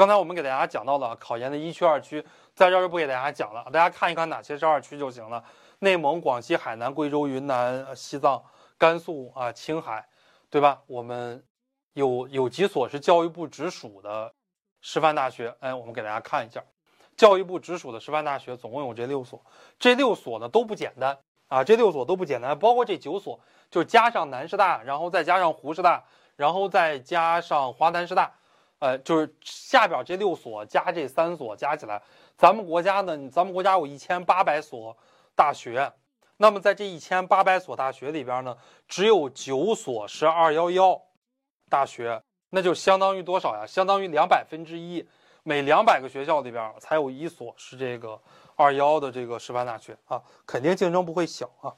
[0.00, 5.44] 刚才我们给大家讲到了考研的一区、二区，在这儿就不给大家讲了，大家看一看哪些是二区就行了。
[5.80, 8.42] 内蒙、广西、海南、贵州、云南、西藏、
[8.78, 10.08] 甘肃啊、青海，
[10.48, 10.80] 对吧？
[10.86, 11.44] 我们
[11.92, 14.32] 有有几所是教育部直属的
[14.80, 16.64] 师范大学，哎，我们给大家看一下，
[17.14, 19.44] 教育部直属的师范大学总共有这六所，
[19.78, 23.38] 这六所呢都不简单啊，这六所都不简单，包括这九所，
[23.70, 26.02] 就加上南师大，然后再加上湖师大，
[26.36, 28.32] 然后再加上华南师大，
[28.80, 32.02] 呃，就是下边这六所加这三所加起来，
[32.36, 34.94] 咱们国家呢，咱们国家有一千八百所。
[35.36, 35.90] 大学，
[36.36, 38.54] 那么在这一千八百所大学里边呢，
[38.86, 41.00] 只有九所是二幺幺
[41.70, 43.64] 大学，那就相当于多少呀？
[43.66, 45.08] 相当于两百分之一，
[45.42, 48.20] 每两百个学校里边才有一所是这个
[48.54, 51.72] 二幺的这个师范大学啊，肯定竞争不会小啊。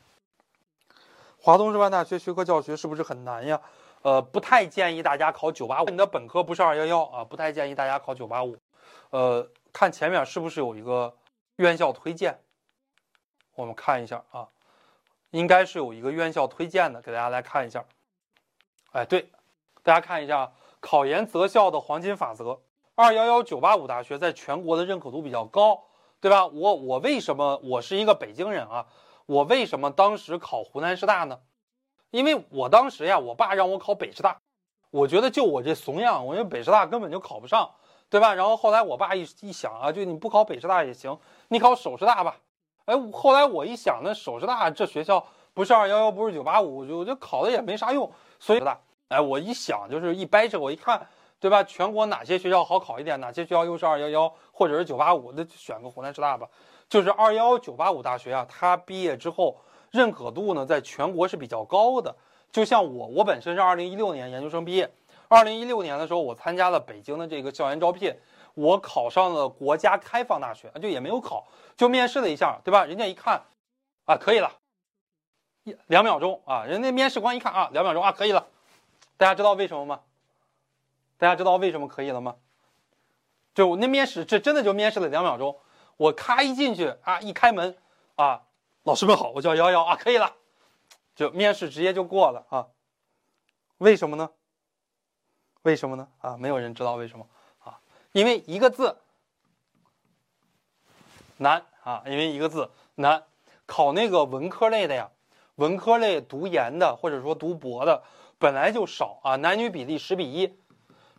[1.44, 3.60] 华东师范大学学科教学是不是很难呀？
[4.02, 8.56] 呃，不太建议大家考九八五，你的本科不是二幺幺啊，不太建议大家考九八五。
[9.10, 11.12] 呃，看前面是不是有一个
[11.56, 12.38] 院校推荐？
[13.56, 14.46] 我们看一下啊，
[15.30, 17.84] 应该是有一个院校推荐的，给大家来看一下。
[18.92, 19.28] 哎，对，
[19.82, 22.60] 大家看一下考研择校的黄金法则：
[22.94, 25.82] 二幺幺九八五大学在全国的认可度比较高，
[26.20, 26.46] 对吧？
[26.46, 28.86] 我我为什么我是一个北京人啊？
[29.26, 31.38] 我为什么当时考湖南师大呢？
[32.10, 34.38] 因为我当时呀，我爸让我考北师大，
[34.90, 37.70] 我觉得就我这怂样，我觉得北师大根本就考不上，
[38.10, 38.34] 对吧？
[38.34, 42.36] 然后后来我爸一一想啊，就你不考北师大也行，你考首师大吧。
[42.84, 48.12] 哎，后来我一想，那首师大这学校不是二幺幺，不是九八五，就就考的也没啥用。
[48.38, 48.78] 所以大，
[49.08, 51.06] 哎，我一想就是一掰扯，我一看，
[51.42, 51.64] 对吧？
[51.64, 56.48] 全国哪些学校好考一点，哪些学校又是二幺幺或者是九八五，那就选个湖南师大吧。
[56.88, 59.58] 就是二幺幺九八五大学啊，它毕业之后
[59.90, 62.14] 认可度呢，在全国是比较高的。
[62.52, 64.88] 就像我，我本身是二零一六年研究生毕业，
[65.26, 68.16] 二零一六年的时候，我参加了北京的这个校园招聘。
[68.54, 71.44] 我考上了国家开放大学，就也没有考，
[71.76, 72.84] 就面试了一下，对吧？
[72.84, 73.42] 人家一看，
[74.04, 74.52] 啊，可以了，
[75.64, 78.46] 一两秒钟啊，人家面试官一看啊，两秒钟啊，可以了。
[79.16, 80.00] 大家知道为什么吗？
[81.22, 82.34] 大家知道为什么可以了吗？
[83.54, 85.56] 就那面试，这真的就面试了两秒钟。
[85.96, 87.78] 我咔一进去啊，一开门
[88.16, 88.42] 啊，
[88.82, 90.34] 老师们好，我叫瑶瑶啊，可以了，
[91.14, 92.66] 就面试直接就过了啊。
[93.78, 94.30] 为什么呢？
[95.62, 96.08] 为什么呢？
[96.18, 97.24] 啊，没有人知道为什么
[97.60, 97.78] 啊。
[98.10, 98.98] 因为一个字
[101.36, 103.22] 难啊，因为一个字难，
[103.64, 105.08] 考那个文科类的呀，
[105.54, 108.02] 文科类读研的或者说读博的
[108.40, 110.58] 本来就少啊，男女比例十比一，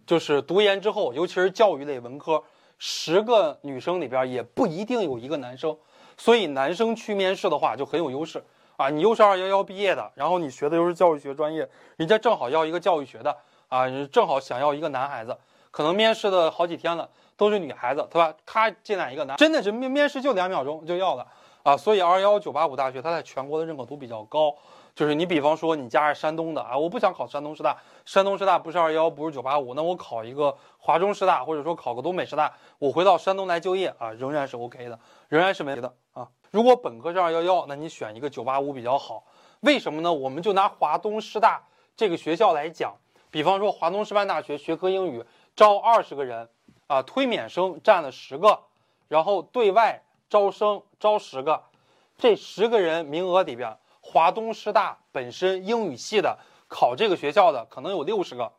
[0.05, 2.43] 就是读研之后，尤其是教育类文科，
[2.77, 5.77] 十个女生里边也不一定有一个男生，
[6.17, 8.43] 所以男生去面试的话就很有优势
[8.75, 13.35] 啊，你又是二幺幺毕业的，然后你学的又是教育学专业，人家正好要一个教育学的
[13.69, 15.37] 啊，正好想要一个男孩子。
[15.71, 18.31] 可能面试的好几天了，都是女孩子，对吧？
[18.45, 21.25] 咔进来一个男，真的是面面试就两秒钟就要了
[21.63, 21.75] 啊！
[21.75, 24.53] 所以二幺幺九八五大学它在全国的认可度比较高。
[24.93, 27.75] 就是你比方说你家是山东的啊，我不想考山东师大，
[28.05, 36.27] 山东师大不是二幺幺，不是九八五，那我考一个华中师大，或者说考个东北师大，我回到山东来就业啊，仍然是 OK 的，仍然是没的啊。
[36.51, 39.23] 如果本科是二幺幺，那你选一个九八五比较好。
[39.61, 40.13] 为什么呢？
[40.13, 41.63] 我们就拿华东师大
[41.95, 42.93] 这个学校来讲，
[43.31, 45.23] 比方说华东师范大学学科英语。
[45.55, 46.49] 招二十个人，
[46.87, 48.59] 啊，推免生占了十个，
[49.07, 50.01] 然后对外
[50.33, 51.61] 招生招十个，
[52.17, 56.35] 这十个人名额里边，华东师大本身英语系的
[56.67, 58.51] 考这个学校的可能有六十个，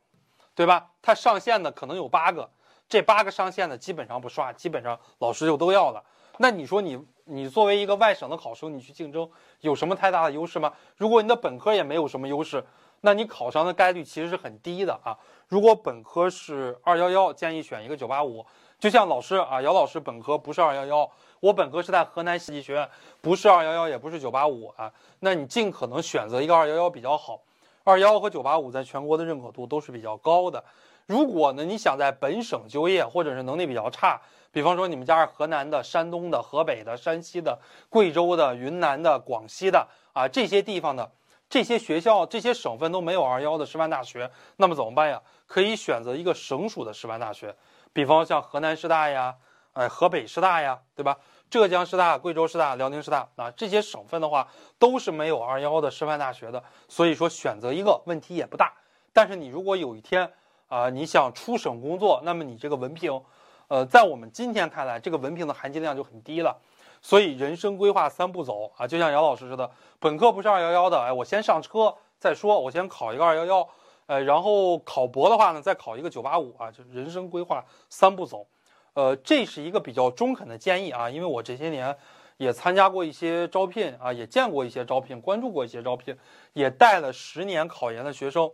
[0.54, 0.92] 对吧？
[1.02, 2.48] 它上线的可能有八个，
[2.88, 6.00] 这八个上线的基本上不刷，基本上老师就都要了。
[6.38, 10.72] 那你说你你作为一个外省的考生，你去竞争有什么太大的优势吗？
[10.96, 12.64] 如果你的本科也没有什么优势。
[13.04, 15.12] 那你考上的概率其实是很低的啊！
[15.46, 18.44] 如果本科是二幺幺，建议选一个九八五。
[18.80, 21.10] 就像老师啊，姚老师本科不是二幺幺，
[21.40, 22.88] 我本科是在河南戏剧学院，
[23.20, 24.90] 不是二幺幺，也不是九八五啊。
[25.20, 27.42] 那你尽可能选择一个二幺幺比较好。
[27.82, 30.64] 二幺和九八五在全国的认可度都是比较高的。
[31.04, 34.18] 如果呢你想在本省就业，或者是能力比较差，
[34.50, 37.58] 比方说你们家是河南的、山东的、河北的、山西的、
[37.90, 41.10] 贵州的、云南的、广西的啊这些地方的。
[41.54, 45.22] 这些学校、这些省份都没有二幺的师范大学，那么怎么办呀？
[45.46, 47.54] 可以选择一个省属的师范大学，
[47.92, 49.32] 比方像河南师大呀，
[49.72, 51.16] 哎，河北师大呀，对吧？
[51.48, 54.48] 浙江师大、贵州师大、辽宁师大啊，这些省份的话
[54.80, 58.72] 都是没有二幺的师范大学的，所以说选择一个问题也不大。
[59.12, 60.28] 但是你如果有一天
[60.66, 63.22] 啊，你想出省工作，那么你这个文凭，
[63.68, 66.58] 呃，在我们今天看来，这个文凭的含金量就很低了。
[67.04, 73.68] 所以人生规划三步走啊，就像姚老师似的，本科不是二幺幺的，哎，我先上车再说，我先考一个二幺幺，
[74.06, 78.46] 呃，然后考博的话呢，再考一个九八五啊，就人生规划三步走。
[78.94, 81.94] 呃，这是一个比较中肯的建议啊，因为我这些年
[82.38, 86.16] 也参加过一些招聘啊，也见过一些招聘，关注过一些招聘，
[86.54, 88.50] 也带了十年考研的学生。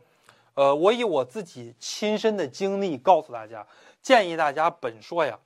[0.55, 3.64] 呃，我以我自己亲身的经历告诉大家，
[4.02, 5.38] 建议大家本硕呀，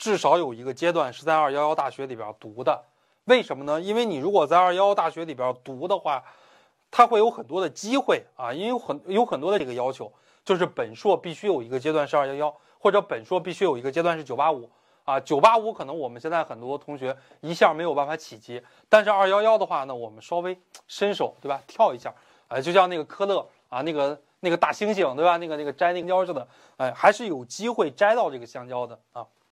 [0.00, 2.82] 至少有一个阶段是在二幺幺大学里边读的。
[3.24, 3.78] 为什么呢？
[3.78, 6.24] 因为你如果在二幺幺大学里边读的话，
[6.90, 10.10] 它会有很多的机会啊，因为有很有很多的这个要求，
[10.42, 12.56] 就是本硕必须有一个阶段是二幺幺。
[12.78, 14.70] 或者本硕必须有一个阶段是九八五
[15.04, 20.58] 啊，九八五可能我们现在很多同学一下没有办法企及，但是二幺幺的话呢，我们稍微
[20.88, 22.14] 伸手对吧，跳一下，
[22.48, 26.48] 哎，就像那个科勒啊，那个那个大猩猩对吧，那个那个摘那个香蕉似的，
[26.78, 29.26] 哎，还是有机会摘到这个香蕉的啊。